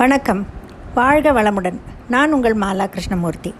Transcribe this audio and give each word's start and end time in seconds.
வணக்கம். 0.00 0.46
வாழ்க 0.94 1.32
வளமுடன். 1.32 1.78
நான் 2.08 2.32
உங்கள் 2.32 2.56
மாலா 2.56 2.86
கிருஷ்ணமூர்த்தி. 2.86 3.54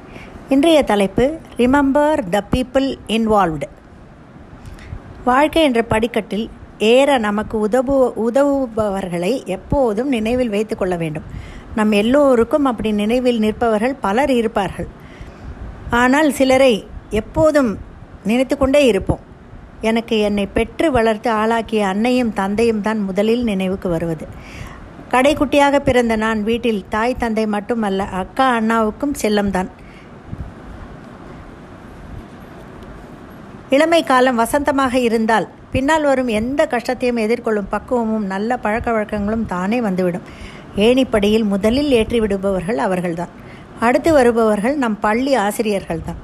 இன்றைய 0.48 0.82
தலைப்பு 0.82 1.38
ரிமெம்பர் 1.56 2.20
த 2.30 2.42
பீப்புள் 2.50 2.98
இன்வால்வ்டு 3.06 3.68
வாழ்க்கை 5.24 5.62
என்ற 5.62 5.82
படிக்கட்டில் 5.82 6.50
ஏற 6.78 7.18
நமக்கு 7.18 7.58
உதவு 7.58 8.12
உதவுபவர்களை 8.26 9.44
எப்போதும் 9.44 10.08
நினைவில் 10.08 10.48
வைத்து 10.48 10.76
கொள்ள 10.76 10.96
வேண்டும். 10.96 11.22
நம் 11.74 11.92
எல்லோருக்கும் 11.92 12.64
அப்படி 12.64 12.92
நினைவில் 12.92 13.40
நிற்பவர்கள் 13.40 13.96
பலர் 14.00 14.30
இருப்பார்கள். 14.30 14.88
ஆனால் 15.90 16.30
சிலரை 16.32 16.86
எப்போதும் 17.10 17.78
நினைத்து 18.24 18.56
கொண்டே 18.56 18.84
இருப்போம். 18.84 19.24
எனக்கு 19.80 20.18
என்னை 20.18 20.46
பெற்று 20.46 20.90
வளர்த்து 20.90 21.30
ஆளாக்கிய 21.30 21.86
அன்னையும் 21.86 22.32
தந்தையும் 22.32 22.80
தான் 22.80 22.98
முதலில் 22.98 23.44
நினைவுக்கு 23.44 23.88
வருவது. 23.88 24.26
கடைக்குட்டியாக 25.10 25.78
பிறந்த 25.78 26.16
நான் 26.16 26.42
வீட்டில் 26.42 26.84
தாய் 26.88 27.14
தந்தை 27.16 27.46
மட்டுமல்ல 27.46 28.04
அக்கா 28.04 28.60
அண்ணாவுக்கும் 28.60 29.14
செல்லம்தான். 29.22 29.68
இளமை 33.70 34.04
காலம் 34.04 34.38
வசந்தமாக 34.38 34.94
இருந்தால் 34.94 35.48
பின்னால் 35.72 36.02
வரும் 36.02 36.28
எந்த 36.28 36.66
கஷ்டத்தையும் 36.66 37.16
எதிர்கொள்ளும் 37.16 37.70
பக்குவமும் 37.70 38.24
நல்ல 38.24 38.56
பழக்க 38.56 38.90
வழக்கங்களும் 38.90 39.46
தானே 39.46 39.80
வந்துவிடும். 39.80 40.22
ஏணிப்படியில் 40.76 41.44
முதலில் 41.44 41.90
ஏற்றி 41.90 42.20
விடுபவர்கள் 42.20 42.76
அவர்கள்தான். 42.76 43.28
அடுத்து 43.80 44.12
வருபவர்கள் 44.12 44.76
நம் 44.76 45.00
பள்ளி 45.00 45.36
ஆசிரியர்கள்தான். 45.36 46.20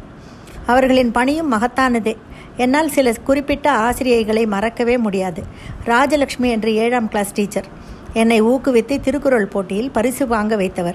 அவர்களின் 0.67 1.11
பணியும் 1.11 1.53
மகத்தானதே. 1.53 2.17
என்னால் 2.57 2.91
சில 2.91 3.13
குறிப்பிட்ட 3.13 3.73
ஆசிரியைகளை 3.73 4.47
மறக்கவே 4.47 4.99
முடியாது. 4.99 5.43
ராஜலக்ஷ்மி 5.87 6.51
என்று 6.57 6.75
ஏழாம் 6.75 7.09
கிளாஸ் 7.09 7.33
டீச்சர் 7.33 7.69
என்னை 8.15 8.43
ஊக்குவித்து 8.43 9.01
திருக்குறள் 9.01 9.47
போட்டியில் 9.47 9.91
பரிசு 9.91 10.27
வாங்க 10.27 10.57
வைத்தவர். 10.57 10.95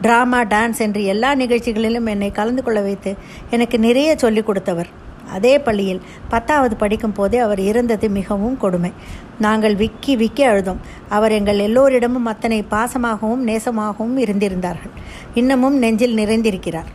டிராமா 0.00 0.44
டான்ஸ் 0.44 0.78
என்று 0.78 1.04
எல்லா 1.04 1.34
நிகழ்ச்சிகளிலும் 1.34 2.06
என்னை 2.06 2.30
கலந்து 2.30 2.62
கொள்ள 2.62 2.80
வைத்து 2.80 3.14
எனக்கு 3.50 3.78
நிறைய 3.78 4.16
சொல்லிக் 4.16 4.46
கொடுத்தவர். 4.46 4.86
அதே 5.32 5.58
பள்ளியில் 5.58 6.00
பத்தாவது 6.28 6.76
படிக்கும் 6.76 7.12
போதே 7.12 7.38
அவர் 7.38 7.60
இருந்தது 7.60 8.08
மிகவும் 8.08 8.56
கொடுமை. 8.56 8.92
நாங்கள் 9.38 9.74
விக்கி 9.74 10.16
விக்கி 10.16 10.46
அழுதோம். 10.46 10.80
அவர் 11.08 11.32
எங்கள் 11.32 11.58
எல்லோரிடமும் 11.58 12.26
அத்தனை 12.26 12.64
பாசமாகவும் 12.70 13.44
நேசமாகவும் 13.46 14.16
இருந்திருந்தார்கள். 14.16 14.94
இன்னமும் 15.34 15.78
நெஞ்சில் 15.78 16.16
நிறைந்திருக்கிறார். 16.16 16.90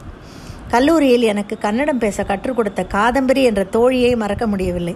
கல்லூரியில் 0.68 1.22
எனக்கு 1.22 1.58
கன்னடம் 1.58 1.98
பேச 1.98 2.24
கற்றுக் 2.24 2.56
கொடுத்த 2.56 2.88
காதம்பரி 2.94 3.44
என்ற 3.44 3.66
தோழியை 3.72 4.16
மறக்க 4.16 4.48
முடியவில்லை. 4.48 4.96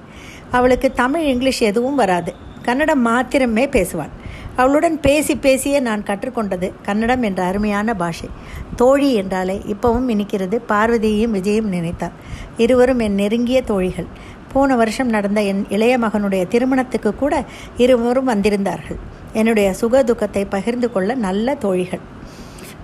அவளுக்கு 0.52 0.92
தமிழ் 0.92 1.26
இங்கிலீஷ் 1.26 1.62
எதுவும் 1.62 1.96
வராது. 1.96 2.34
கன்னடம் 2.62 3.02
மாத்திரமே 3.02 3.66
பேசுவாள். 3.66 4.10
அவளுடன் 4.56 5.00
பேசி 5.00 5.38
பேசியே 5.38 5.80
நான் 5.80 6.04
கற்றுக்கொண்டது 6.04 6.72
கன்னடம் 6.82 7.22
என்ற 7.22 7.44
அருமையான 7.44 7.94
பாஷை. 7.96 8.30
தோழி 8.76 9.14
என்றாலே 9.14 9.62
இப்பவும் 9.68 10.10
இனிக்கிறது. 10.10 10.60
பார்வதியையும் 10.70 11.36
விஜயும் 11.36 11.70
நினைத்தார். 11.70 12.12
இருவரும் 12.58 13.00
என் 13.00 13.14
நெருங்கிய 13.14 13.62
தோழிகள். 13.62 14.06
போன 14.54 14.76
வருஷம் 14.76 15.10
நடந்த 15.10 15.42
என் 15.42 15.66
இளைய 15.70 15.98
மகனுடைய 16.00 16.48
திருமணத்துக்கு 16.48 17.16
கூட 17.16 17.44
இருவரும் 17.78 18.28
வந்திருந்தார்கள். 18.28 19.00
என்னுடைய 19.34 19.74
சுக 19.74 20.04
துக்கத்தை 20.04 20.46
பகிர்ந்து 20.46 20.92
கொள்ள 20.92 21.14
நல்ல 21.16 21.56
தோழிகள். 21.56 22.00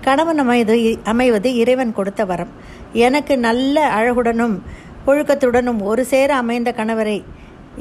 கணவன் 0.00 0.38
அமைது 0.38 0.98
அமைவது 1.04 1.54
இறைவன் 1.54 1.92
கொடுத்த 1.92 2.24
வரம். 2.24 2.48
எனக்கு 2.92 3.38
நல்ல 3.38 3.92
அழகுடனும் 3.94 4.58
ஒழுக்கத்துடனும் 5.06 5.82
ஒரு 5.82 6.04
சேர 6.04 6.36
அமைந்த 6.36 6.74
கணவரை 6.76 7.24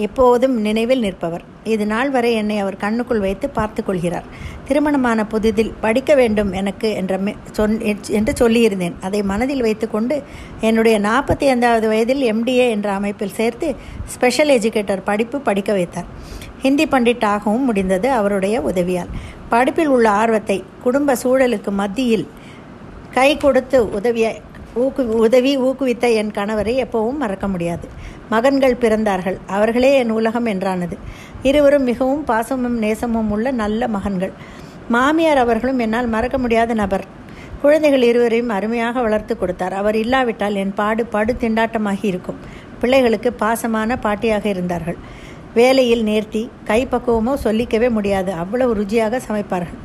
எப்போதும் 0.05 0.55
நினைவில் 0.61 0.99
நிற்பவர். 0.99 1.43
இது 1.63 1.85
நாள் 1.85 2.09
வரை 2.09 2.33
என்னை 2.33 2.59
அவர் 2.59 2.77
கண்ணுக்குள் 2.83 3.19
வைத்து 3.19 3.49
பார்த்து 3.49 3.83
கொள்கிறார். 3.83 4.27
திருமணமான 4.67 5.25
புதிதில் 5.33 5.71
படிக்க 5.81 6.15
வேண்டும் 6.15 6.51
எனக்கு 6.51 6.89
என்ற 6.91 7.19
சொன் 7.51 7.75
என்று 8.09 8.33
சொல்லியிருந்தேன். 8.41 8.95
அதை 9.01 9.23
மனதில் 9.23 9.61
வைத்துக்கொண்டு 9.61 10.23
என்னுடைய 10.61 10.99
நாற்பத்தி 10.99 11.47
ஐந்தாவது 11.53 11.87
வயதில் 11.87 12.23
எம்டிஏ 12.33 12.67
என்ற 12.69 12.91
அமைப்பில் 12.91 13.37
சேர்த்து 13.39 13.75
ஸ்பெஷல் 14.05 14.49
எஜுகேட்டர் 14.49 15.03
படிப்பு 15.03 15.39
படிக்க 15.39 15.73
வைத்தார். 15.73 16.09
ஹிந்தி 16.61 16.85
பண்டிட்டாகவும் 16.85 17.67
முடிந்தது 17.69 18.11
அவருடைய 18.11 18.61
உதவியால். 18.61 19.11
படிப்பில் 19.49 19.87
உள்ள 19.87 20.09
ஆர்வத்தை 20.09 20.63
குடும்ப 20.83 21.15
சூழலுக்கு 21.23 21.71
மத்தியில் 21.71 22.27
கை 23.13 23.37
கொடுத்து 23.37 23.77
உதவிய 23.91 24.27
ஊக்கு 24.83 25.03
உதவி 25.25 25.51
ஊக்குவித்த 25.57 26.05
என் 26.13 26.31
கணவரை 26.31 26.73
எப்பவும் 26.83 27.21
மறக்க 27.23 27.47
முடியாது. 27.47 27.87
மகன்கள் 28.29 28.81
பிறந்தார்கள். 28.81 29.37
அவர்களே 29.47 29.91
என் 29.95 30.09
உலகம் 30.09 30.45
என்றானது. 30.45 30.95
இருவரும் 31.43 31.83
மிகவும் 31.83 32.23
பாசமும் 32.27 32.77
நேசமும் 32.81 33.29
உள்ள 33.29 33.51
நல்ல 33.51 33.87
மகன்கள். 33.87 34.33
மாமியார் 34.89 35.37
அவர்களும் 35.37 35.79
என்னால் 35.79 36.07
மறக்க 36.07 36.37
முடியாத 36.37 36.73
நபர். 36.73 37.05
குழந்தைகள் 37.61 38.01
இருவரையும் 38.01 38.49
அருமையாக 38.49 39.01
வளர்த்து 39.01 39.37
கொடுத்தார். 39.37 39.73
அவர் 39.73 39.95
இல்லாவிட்டால் 39.95 40.55
என் 40.55 40.73
பாடு 40.73 41.05
படு 41.05 41.35
திண்டாட்டமாகி 41.39 42.05
இருக்கும். 42.11 42.39
பிள்ளைகளுக்கு 42.79 43.29
பாசமான 43.39 43.97
பாட்டியாக 44.03 44.45
இருந்தார்கள். 44.45 44.97
வேலையில் 45.53 46.03
நேர்த்தி 46.03 46.41
கைப்பக்குவமோ 46.67 47.33
சொல்லிக்கவே 47.43 47.89
முடியாது. 47.89 48.31
அவ்வளவு 48.31 48.73
ருச்சியாக 48.75 49.19
சமைப்பார்கள். 49.27 49.79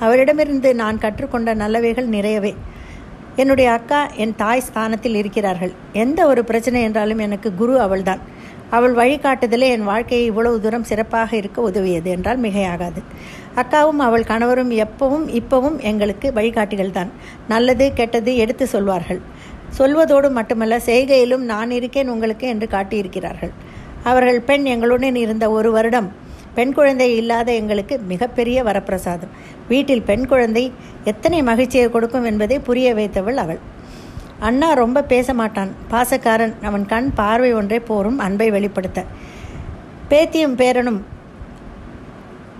அவரிடமிருந்து 0.00 0.74
நான் 0.74 0.98
கற்றுக்கொண்ட 0.98 1.54
நல்லவைகள் 1.54 2.08
நிறையவே. 2.16 2.54
என்னுடைய 3.36 3.72
அக்கா 3.72 4.10
என் 4.14 4.36
தாய் 4.36 4.60
ஸ்தானத்தில் 4.60 5.14
இருக்கிறார்கள். 5.14 5.72
எந்த 5.92 6.26
ஒரு 6.26 6.44
பிரச்சனை 6.44 6.82
என்றாலும் 6.82 7.18
எனக்கு 7.18 7.54
குரு 7.54 7.80
அவள்தான். 7.80 8.20
அவள் 8.70 8.94
வழிகாட்டுதலே 8.94 9.66
என் 9.68 9.84
வாழ்க்கையை 9.84 10.26
இவ்வளவு 10.26 10.60
தூரம் 10.60 10.84
சிறப்பாக 10.84 11.36
இருக்க 11.36 11.62
உதவியது 11.62 12.10
என்றால் 12.10 12.40
மிகையாகாது. 12.40 13.00
அக்காவும் 13.56 13.98
அவள் 13.98 14.24
கணவரும் 14.24 14.70
எப்பவும் 14.70 15.26
இப்பவும் 15.40 15.78
எங்களுக்கு 15.80 16.32
வழிகாட்டிகள் 16.32 16.90
தான் 16.90 17.10
நல்லது 17.48 17.92
கெட்டது 17.92 18.36
எடுத்து 18.36 18.66
சொல்வார்கள். 18.66 19.20
சொல்வதோடு 19.78 20.30
மட்டுமல்ல 20.30 20.78
செய்கையிலும் 20.78 21.44
நான் 21.52 21.70
இருக்கேன் 21.70 22.08
உங்களுக்கு 22.08 22.48
என்று 22.48 22.66
காட்டியிருக்கிறார்கள். 22.66 23.52
அவர்கள் 24.02 24.40
பெண் 24.40 24.64
எங்களுடன் 24.64 25.14
இருந்த 25.14 25.50
ஒரு 25.50 25.72
வருடம் 25.72 26.10
பெண் 26.54 26.72
குழந்தை 26.72 27.16
இல்லாத 27.16 27.54
எங்களுக்கு 27.54 27.98
மிகப்பெரிய 27.98 28.62
வரப்பிரசாதம். 28.62 29.32
வீட்டில் 29.68 30.02
பெண் 30.02 30.26
குழந்தை 30.26 30.72
எத்தனை 31.04 31.42
மகிழ்ச்சியை 31.42 31.90
கொடுக்கும் 31.90 32.24
என்பதை 32.24 32.58
புரிய 32.58 32.94
வைத்தவள் 32.94 33.36
அவள். 33.36 33.58
அண்ணா 34.38 34.72
ரொம்ப 34.72 35.02
பேச 35.02 35.34
மாட்டான். 35.34 35.70
பாசக்காரன். 35.90 36.54
அவன் 36.62 36.86
கண் 36.86 37.12
பார்வை 37.14 37.54
ஒன்றே 37.54 37.80
போரும் 37.80 38.18
அன்பை 38.18 38.50
வெளிப்படுத்த. 38.50 39.04
பேத்தியும் 40.10 40.56
பேரனும் 40.56 41.00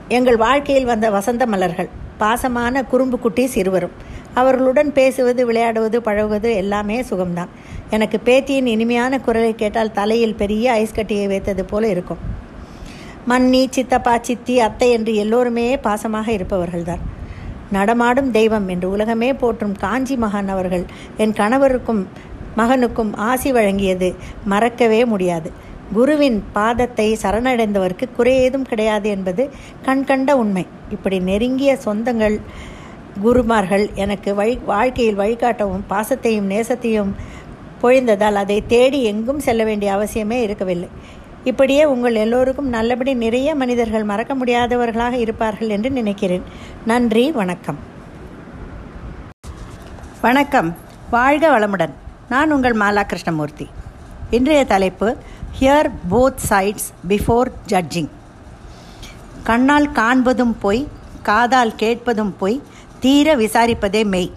எங்கள் 0.08 0.36
வாழ்க்கையில் 0.36 0.84
வந்த 0.84 1.10
வசந்த 1.10 1.46
மலர்கள். 1.46 1.88
பாசமான 2.20 2.84
குறும்பு 2.84 3.18
குட்டீஸ் 3.24 3.56
இருவரும். 3.56 3.90
அவர்களுடன் 4.34 4.92
பேசுவது 4.92 5.46
விளையாடுவது 5.46 6.02
பழகுவது 6.02 6.54
எல்லாமே 6.54 7.00
சுகம்தான். 7.00 7.48
எனக்கு 7.90 8.20
பேத்தியின் 8.24 8.66
இனிமையான 8.66 9.20
குரலை 9.20 9.54
கேட்டால் 9.54 9.92
தலையில் 9.92 10.34
பெரிய 10.34 10.72
ஐஸ் 10.72 10.94
கட்டியை 10.94 11.26
வைத்தது 11.26 11.64
போல 11.64 11.88
இருக்கும். 11.88 12.18
மன்னி 13.28 13.68
சித்தப்பா 13.70 14.18
சித்தி 14.18 14.60
அத்தை 14.60 14.90
என்று 14.90 15.14
எல்லோருமே 15.14 15.76
பாசமாக 15.76 16.28
இருப்பவர்கள்தான். 16.38 17.02
நடமாடும் 17.70 18.30
தெய்வம் 18.30 18.68
என்று 18.68 18.90
உலகமே 18.90 19.34
போற்றும் 19.34 19.74
காஞ்சி 19.74 20.16
மகான் 20.16 20.48
அவர்கள் 20.48 20.84
என் 21.16 21.32
கணவருக்கும் 21.32 22.02
மகனுக்கும் 22.56 23.12
ஆசி 23.16 23.52
வழங்கியது 23.52 24.14
மறக்கவே 24.44 25.04
முடியாது. 25.04 25.50
குருவின் 25.92 26.42
பாதத்தை 26.54 27.06
சரணடைந்தவருக்கு 27.22 28.06
குறையேதும் 28.18 28.68
கிடையாது 28.68 29.08
என்பது 29.08 29.50
கண்கண்ட 29.84 30.32
உண்மை. 30.32 30.66
இப்படி 30.90 31.18
நெருங்கிய 31.20 31.78
சொந்தங்கள் 31.84 32.40
குருமார்கள் 33.22 33.90
எனக்கு 33.94 34.34
வழி 34.34 34.58
வாழ்க்கையில் 34.64 35.18
வழிகாட்டவும் 35.18 35.88
பாசத்தையும் 35.90 36.50
நேசத்தையும் 36.54 37.12
பொழிந்ததால் 37.82 38.34
அதை 38.34 38.62
தேடி 38.66 39.02
எங்கும் 39.04 39.40
செல்ல 39.40 39.64
வேண்டிய 39.64 39.92
அவசியமே 39.94 40.38
இருக்கவில்லை. 40.40 40.88
இப்படியே 41.44 41.84
உங்கள் 41.84 42.14
எல்லோருக்கும் 42.14 42.68
நல்லபடி 42.68 43.14
நிறைய 43.14 43.54
மனிதர்கள் 43.54 44.04
மறக்க 44.04 44.34
முடியாதவர்களாக 44.34 45.12
இருப்பார்கள் 45.12 45.68
என்று 45.68 45.90
நினைக்கிறேன். 45.90 46.42
நன்றி 46.86 47.32
வணக்கம். 47.32 47.78
வணக்கம். 50.20 50.76
வாழ்க 51.10 51.58
வளமுடன். 51.58 51.90
நான் 52.28 52.52
உங்கள் 52.52 52.76
மாலா 52.76 53.02
கிருஷ்ணமூர்த்தி. 53.02 53.68
இன்றைய 54.30 54.64
தலைப்பு 54.64 55.16
hear 55.60 55.90
both 56.10 56.38
sides 56.48 56.88
before 57.08 57.52
judging 57.68 58.08
கண்ணால் 59.42 59.90
காண்பதும் 59.90 60.54
பொய் 60.60 60.88
காதால் 61.22 61.74
கேட்பதும் 61.74 62.36
பொய் 62.36 62.62
தீர 63.00 63.36
விசாரிப்பதே 63.36 64.04
மெய். 64.04 64.32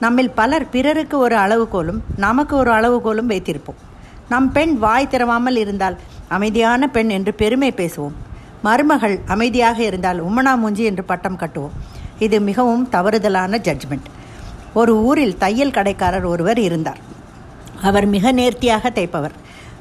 நம்மில் 0.00 0.30
பலர் 0.30 0.70
பிறருக்கு 0.70 1.18
ஒரு 1.18 1.36
அளவுகோலும் 1.36 2.00
நமக்கு 2.16 2.56
ஒரு 2.56 2.72
அளவுகோலும் 2.72 3.30
வைத்திருப்போம். 3.30 3.80
நம் 4.28 4.52
பெண் 4.52 4.78
வாய் 4.78 5.08
திறவாமல் 5.10 5.56
இருந்தால் 5.56 5.98
அமைதியான 6.38 6.88
பெண் 6.96 7.08
என்று 7.08 7.34
பெருமை 7.34 7.70
பேசுவோம். 7.76 8.16
மருமகள் 8.66 9.16
அமைதியாக 9.26 9.82
இருந்தால் 9.82 10.20
உம்மனா 10.24 10.52
மூஞ்சி 10.56 10.84
என்று 10.84 11.04
பட்டம் 11.04 11.38
கட்டுவோம். 11.38 11.76
இது 12.18 12.40
மிகவும் 12.40 12.88
தவறுதலான 12.92 13.58
ஜட்ஜ்மெண்ட் 13.66 14.08
ஒரு 14.80 14.92
ஊரில் 15.04 15.38
தையல் 15.38 15.76
கடைக்காரர் 15.78 16.24
ஒருவர் 16.24 16.58
இருந்தார். 16.58 17.00
அவர் 17.82 18.06
மிக 18.06 18.32
நேர்த்தியாக 18.32 18.90
தைப்பவர். 18.90 19.34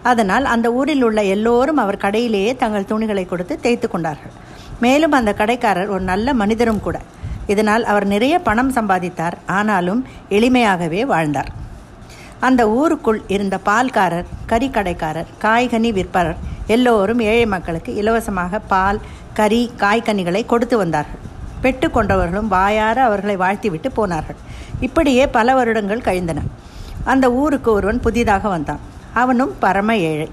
அதனால் 0.04 0.46
அந்த 0.46 0.68
ஊரில் 0.74 1.04
உள்ள 1.04 1.24
எல்லோரும் 1.36 1.78
அவர் 1.78 2.04
கடையிலேயே 2.06 2.52
தங்கள் 2.56 2.90
துணிகளை 2.92 3.26
கொடுத்து 3.26 3.60
தேய்த்து 3.60 3.88
கொண்டார்கள். 3.90 4.34
மேலும் 4.80 5.12
அந்த 5.12 5.32
கடைக்காரர் 5.34 5.92
ஒரு 5.96 6.04
நல்ல 6.12 6.34
மனிதரும் 6.34 6.80
கூட. 6.80 7.00
இதனால் 7.48 7.84
அவர் 7.92 8.06
நிறைய 8.06 8.36
பணம் 8.40 8.74
சம்பாதித்தார். 8.74 9.38
ஆனாலும் 9.46 10.02
எளிமையாகவே 10.30 11.02
வாழ்ந்தார். 11.06 11.52
அந்த 12.42 12.62
ஊருக்குள் 12.70 13.20
இருந்த 13.28 13.60
பால்காரர் 13.66 14.30
கறிக்கடைக்காரர் 14.48 15.30
காய்கனி 15.42 15.90
விற்பரர் 15.98 16.40
எல்லோரும் 16.68 17.20
ஏழை 17.20 17.46
மக்களுக்கு 17.46 17.92
இலவசமாக 17.96 18.60
பால் 18.60 19.00
கறி 19.34 19.72
காய்கனிகளை 19.78 20.46
கொடுத்து 20.46 20.78
வந்தார்கள். 20.78 21.22
பெட்டு 21.64 21.88
கொண்டவர்களும் 21.92 22.48
வாயார 22.48 23.04
அவர்களை 23.04 23.36
வாழ்த்திவிட்டு 23.38 23.92
போனார்கள். 23.92 24.40
இப்படியே 24.80 25.28
பல 25.28 25.54
வருடங்கள் 25.54 26.02
கழிந்தன. 26.02 26.40
அந்த 27.04 27.32
ஊருக்கு 27.32 27.72
ஒருவன் 27.72 28.00
புதிதாக 28.00 28.48
வந்தான். 28.50 28.80
அவனும் 29.14 29.54
பரம 29.60 29.98
ஏழை. 29.98 30.30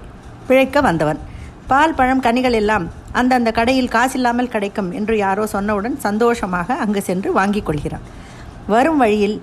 பிழைக்க 0.47 0.81
வந்தவன். 0.81 1.19
பால் 1.67 1.93
பழம் 1.93 2.19
கனிகள் 2.19 2.53
எல்லாம் 2.53 2.87
அந்தந்த 3.11 3.51
கடையில் 3.51 3.93
காசில்லாமல் 3.95 4.53
கிடைக்கும் 4.53 4.91
என்று 4.91 5.17
யாரோ 5.17 5.47
சொன்னவுடன் 5.53 5.97
சந்தோஷமாக 5.97 6.73
அங்கு 6.73 7.01
சென்று 7.01 7.31
வாங்கிக் 7.33 7.65
கொள்கிறான். 7.65 8.05
வரும் 8.73 9.01
வழியில் 9.03 9.37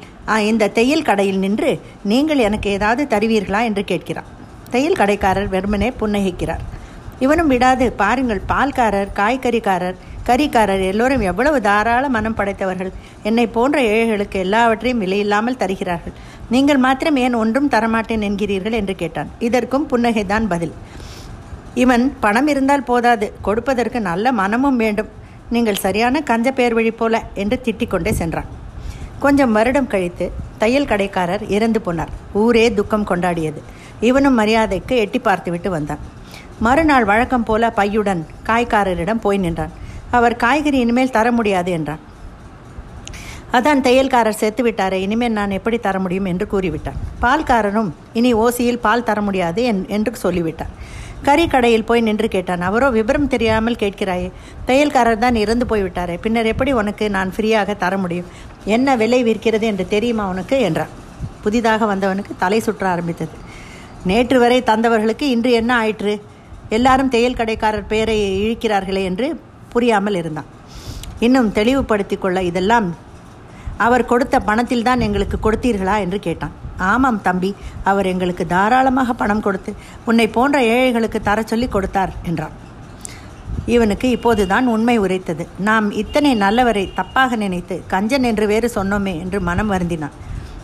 இந்த 0.50 0.70
தையல் 0.78 1.06
கடையில் 1.08 1.42
நின்று 1.44 1.70
நீங்கள் 2.12 2.40
எனக்கு 2.46 2.68
ஏதாவது 2.76 3.02
தருவீர்களா 3.12 3.60
என்று 3.68 3.82
கேட்கிறான். 3.90 4.28
தையல் 4.72 4.98
கடைக்காரர் 5.00 5.52
வெறுமனே 5.54 5.88
புன்னகைக்கிறார். 6.00 6.62
இவனும் 7.24 7.50
விடாது 7.52 7.86
பாருங்கள் 8.02 8.40
பால்காரர் 8.52 9.10
காய்கறிக்காரர் 9.20 9.98
கறிக்காரர் 10.28 10.82
எல்லோரும் 10.90 11.24
எவ்வளவு 11.30 11.58
தாராள 11.66 12.04
மனம் 12.14 12.36
படைத்தவர்கள். 12.38 12.90
என்னை 13.28 13.44
போன்ற 13.56 13.76
ஏழைகளுக்கு 13.92 14.38
எல்லாவற்றையும் 14.44 15.02
விலையில்லாமல் 15.04 15.60
தருகிறார்கள். 15.60 16.14
நீங்கள் 16.54 16.80
மாத்திரம் 16.86 17.20
ஏன் 17.24 17.36
ஒன்றும் 17.42 17.70
தரமாட்டேன் 17.74 18.26
என்கிறீர்கள் 18.28 18.78
என்று 18.80 18.94
கேட்டான். 19.02 19.30
இதற்கும் 19.48 19.86
புன்னகைதான் 19.92 20.46
பதில். 20.52 20.74
இவன் 21.84 22.04
பணம் 22.24 22.48
இருந்தால் 22.52 22.88
போதாது 22.90 23.26
கொடுப்பதற்கு 23.46 24.00
நல்ல 24.10 24.32
மனமும் 24.40 24.80
வேண்டும். 24.84 25.10
நீங்கள் 25.54 25.82
சரியான 25.86 26.22
கஞ்ச 26.30 26.50
பேர் 26.60 26.76
வழி 26.78 26.92
போல 27.00 27.22
என்று 27.42 27.58
திட்டிக் 27.66 27.92
கொண்டே 27.94 28.14
சென்றான். 28.20 28.50
கொஞ்சம் 29.24 29.54
வருடம் 29.56 29.92
கழித்து 29.92 30.26
தையல் 30.60 30.88
கடைக்காரர் 30.90 31.44
இறந்து 31.56 31.80
போனார். 31.86 32.12
ஊரே 32.42 32.64
துக்கம் 32.78 33.08
கொண்டாடியது. 33.10 33.60
இவனும் 34.08 34.38
மரியாதைக்கு 34.40 34.94
எட்டி 35.04 35.18
பார்த்துவிட்டு 35.28 35.70
வந்தான். 35.76 36.02
மறுநாள் 36.66 37.06
வழக்கம் 37.10 37.46
போல 37.48 37.72
பையுடன் 37.78 38.22
காய்காரரிடம் 38.48 39.22
போய் 39.24 39.42
நின்றான். 39.44 39.72
அவர் 40.16 40.36
காய்கறி 40.44 40.78
இனிமேல் 40.84 41.16
தர 41.16 41.26
முடியாது 41.38 41.70
என்றான். 41.78 42.02
அதான் 43.56 43.82
தையல்காரர் 43.86 44.40
செத்து 44.40 44.62
விட்டாரே 44.66 44.98
இனிமேல் 45.06 45.36
நான் 45.38 45.56
எப்படி 45.58 45.76
தர 45.86 45.96
முடியும் 46.04 46.28
என்று 46.30 46.46
கூறிவிட்டான். 46.52 46.98
பால்காரரும் 47.24 47.90
இனி 48.18 48.30
ஓசியில் 48.44 48.82
பால் 48.86 49.06
தர 49.08 49.20
முடியாது 49.28 49.62
என்று 49.96 50.12
சொல்லிவிட்டார் 50.24 50.74
கறி 51.26 51.44
கடையில் 51.52 51.86
போய் 51.88 52.06
நின்று 52.06 52.28
கேட்டான். 52.34 52.64
அவரோ 52.68 52.88
விவரம் 52.96 53.30
தெரியாமல் 53.34 53.78
கேட்கிறாயே. 53.82 54.28
தையல்காரர் 54.66 55.22
தான் 55.24 55.40
இறந்து 55.42 55.64
போய்விட்டாரே. 55.70 56.16
பின்னர் 56.24 56.50
எப்படி 56.52 56.72
உனக்கு 56.80 57.04
நான் 57.16 57.32
ஃப்ரீயாக 57.36 57.76
தர 57.84 57.94
முடியும்? 58.02 58.28
என்ன 58.66 58.96
விலை 58.96 59.24
விற்கிறது 59.24 59.62
என்று 59.62 59.88
தெரியுமா 59.88 60.28
உனக்கு? 60.28 60.60
என்றான். 60.60 60.94
புதிதாக 61.42 61.94
வந்தவனுக்கு 61.94 62.32
தலை 62.38 62.60
சுற்ற 62.60 62.88
ஆரம்பித்தது. 62.88 63.34
நேற்று 64.04 64.38
வரை 64.38 64.62
தந்தவர்களுக்கு 64.62 65.22
இன்று 65.22 65.50
என்ன 65.52 65.76
ஆயிற்று? 65.76 66.22
எல்லாரும் 66.68 67.08
தையல் 67.08 67.36
கடைக்காரர் 67.36 67.86
பெயரை 67.86 68.16
இழிக்கிறார்களே 68.44 69.02
என்று 69.04 69.40
புரியாமல் 69.68 70.14
இருந்தான். 70.14 70.50
இன்னும் 71.20 71.52
தெளிவுபடுத்தி 71.52 72.16
கொள்ள 72.16 72.42
இதெல்லாம் 72.42 72.96
அவர் 73.76 74.04
கொடுத்த 74.04 74.40
பணத்தில் 74.40 74.82
தான் 74.82 75.00
எங்களுக்கு 75.00 75.50
கொடுத்தீர்களா 75.50 75.98
என்று 75.98 76.18
கேட்டான். 76.18 76.54
ஆமாம் 76.78 77.22
தம்பி 77.22 77.54
அவர் 77.84 78.06
எங்களுக்கு 78.06 78.46
தாராளமாக 78.46 79.12
பணம் 79.12 79.40
கொடுத்து 79.40 79.74
உன்னை 80.04 80.28
போன்ற 80.28 80.62
ஏழைகளுக்கு 80.62 81.20
தர 81.20 81.42
சொல்லி 81.42 81.68
கொடுத்தார் 81.68 82.12
என்றான். 82.22 82.64
இவனுக்கு 83.66 84.10
இப்போதுதான் 84.10 84.66
உண்மை 84.66 84.98
உரைத்தது. 84.98 85.48
நாம் 85.58 85.90
இத்தனை 85.90 86.34
நல்லவரை 86.34 86.92
தப்பாக 86.96 87.36
நினைத்து 87.36 87.82
கஞ்சன் 87.90 88.22
என்று 88.22 88.46
வேறு 88.46 88.70
சொன்னோமே 88.74 89.14
என்று 89.20 89.40
மனம் 89.40 89.72
வருந்தினான். 89.72 90.16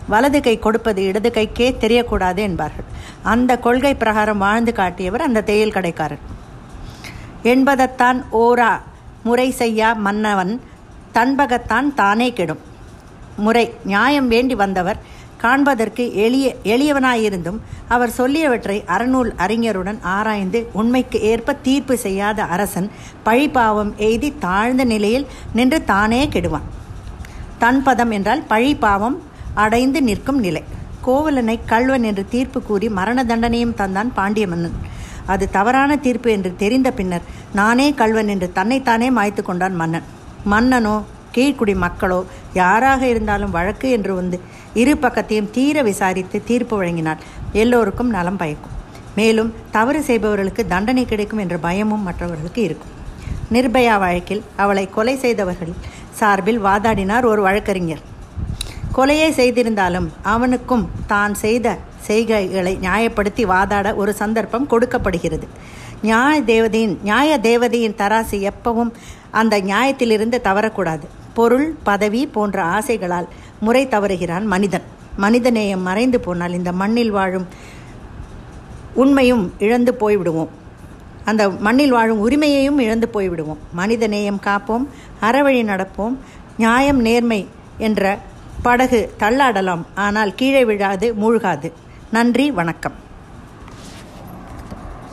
வலது 0.08 0.40
கை 0.40 0.58
கொடுப்பது 0.58 1.04
இடது 1.04 1.30
கைக்கே 1.30 1.68
தெரியக்கூடாது 1.80 2.36
என்பார்கள். 2.36 2.84
அந்த 3.22 3.58
கொள்கை 3.58 3.94
பிரகாரம் 3.94 4.38
வாழ்ந்து 4.38 4.72
காட்டியவர் 4.72 5.20
அந்த 5.20 5.40
தேயில் 5.40 5.72
கடைக்காரர் 5.72 6.22
என்பதத்தான் 7.44 8.24
ஓரா 8.32 8.72
முறை 9.22 9.50
செய்யா 9.50 9.92
மன்னவன் 9.92 10.60
தன்பகத்தான் 11.14 11.94
தானே 11.94 12.32
கெடும். 12.32 12.58
முறை 13.36 13.74
நியாயம் 13.84 14.28
வேண்டி 14.28 14.54
வந்தவர் 14.54 14.98
காண்பதற்கு 15.42 16.04
எளிய 16.24 16.46
எளியவனாயிருந்தும் 16.72 17.58
அவர் 17.94 18.14
சொல்லியவற்றை 18.18 18.76
அறநூல் 18.94 19.30
அறிஞருடன் 19.44 19.98
ஆராய்ந்து 20.16 20.60
உண்மைக்கு 20.80 21.18
ஏற்ப 21.30 21.56
தீர்ப்பு 21.66 21.94
செய்யாத 22.04 22.44
அரசன் 22.54 22.88
பழிபாவம் 23.26 23.92
எய்தி 24.08 24.30
தாழ்ந்த 24.44 24.84
நிலையில் 24.92 25.26
நின்று 25.58 25.78
தானே 25.92 26.22
கெடுவான். 26.34 26.68
தன் 27.62 27.82
பதம் 27.88 28.12
என்றால் 28.16 28.44
பழிபாவம் 28.48 29.18
அடைந்து 29.64 30.00
நிற்கும் 30.08 30.40
நிலை. 30.46 30.62
கோவலனை 31.06 31.56
கல்வன் 31.72 32.04
என்று 32.10 32.24
தீர்ப்பு 32.34 32.58
கூறி 32.62 32.88
மரண 32.98 33.18
தண்டனையும் 33.30 33.78
தந்தான் 33.80 34.10
பாண்டிய 34.18 34.46
மன்னன் 34.52 34.76
அது 35.32 35.44
தவறான 35.56 35.96
தீர்ப்பு 36.04 36.28
என்று 36.36 36.50
தெரிந்த 36.62 36.88
பின்னர் 36.98 37.26
நானே 37.58 37.86
கல்வன் 38.00 38.30
என்று 38.34 38.48
தன்னைத்தானே 38.58 39.08
மாய்த்து 39.18 39.42
கொண்டான் 39.42 39.76
மன்னன். 39.80 40.06
மன்னனோ 40.52 40.94
கீழ்க்குடி 41.36 41.74
மக்களோ 41.84 42.20
யாராக 42.60 43.02
இருந்தாலும் 43.12 43.54
வழக்கு 43.56 43.90
என்று 43.90 44.14
வந்து 44.14 44.38
இரு 44.82 44.94
பக்கத்தையும் 45.02 45.50
தீர 45.50 45.82
விசாரித்து 45.82 46.36
தீர்ப்பு 46.44 46.76
வழங்கினார். 46.80 47.20
எல்லோருக்கும் 47.52 48.10
நலம் 48.16 48.40
பயக்கும். 48.42 48.76
மேலும் 49.16 49.50
தவறு 49.70 50.02
செய்பவர்களுக்கு 50.02 50.62
தண்டனை 50.66 51.04
கிடைக்கும் 51.06 51.42
என்ற 51.44 51.56
பயமும் 51.66 52.06
மற்றவர்களுக்கு 52.08 52.62
இருக்கும். 52.62 52.92
நிர்பயா 53.54 53.96
வழக்கில் 53.98 54.42
அவளை 54.56 54.84
கொலை 54.90 55.14
செய்தவர்கள் 55.16 55.74
சார்பில் 56.20 56.60
வாதாடினார் 56.64 57.26
ஒரு 57.32 57.42
வழக்கறிஞர். 57.42 58.02
கொலையை 58.96 59.28
செய்திருந்தாலும் 59.40 60.08
அவனுக்கும் 60.22 60.84
தான் 61.06 61.34
செய்த 61.44 61.66
செய்கைகளை 62.06 62.78
நியாயப்படுத்தி 62.82 63.44
வாதாட 63.46 63.94
ஒரு 63.94 64.12
சந்தர்ப்பம் 64.12 64.66
கொடுக்கப்படுகிறது. 64.66 65.46
நியாய 66.02 66.42
தேவதையின் 66.42 66.98
நியாய 67.02 67.38
தேவதையின் 67.38 67.98
தராசு 67.98 68.50
எப்பவும் 68.50 68.92
அந்த 69.30 69.60
நியாயத்திலிருந்து 69.60 70.38
தவறக்கூடாது. 70.44 71.06
பொருள் 71.34 71.68
பதவி 71.82 72.26
போன்ற 72.26 72.62
ஆசைகளால் 72.62 73.28
முறை 73.60 73.86
தவறுகிறான் 73.86 74.46
மனிதன். 74.46 74.86
மனிதநேயம் 75.20 75.86
மறைந்து 75.88 76.20
போனால் 76.20 76.52
இந்த 76.52 76.72
மண்ணில் 76.72 77.10
வாழும் 77.10 77.46
உண்மையும் 78.94 79.52
இழந்து 79.58 79.92
போய்விடுவோம். 80.00 80.52
அந்த 81.24 81.42
மண்ணில் 81.48 81.90
வாழும் 81.90 82.20
உரிமையையும் 82.20 82.78
இழந்து 82.78 83.08
போய்விடுவோம். 83.14 83.60
மனிதநேயம் 83.76 84.40
காப்போம் 84.44 84.86
அறவழி 85.20 85.62
நடப்போம் 85.70 86.16
நியாயம் 86.56 87.00
நேர்மை 87.00 87.48
என்ற 87.78 88.18
படகு 88.62 89.00
தள்ளாடலாம். 89.20 89.84
ஆனால் 89.94 90.34
கீழே 90.34 90.64
விழாது 90.64 91.14
மூழ்காது. 91.14 91.72
நன்றி 92.12 92.50
வணக்கம். 92.50 93.01